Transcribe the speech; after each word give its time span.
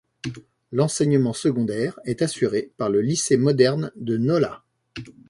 L'enseignement 0.71 1.31
secondaire 1.31 1.99
est 2.05 2.23
assuré 2.23 2.71
par 2.77 2.89
le 2.89 3.01
lycée 3.01 3.37
moderne 3.37 3.91
de 3.95 4.17
Nola. 4.17 4.63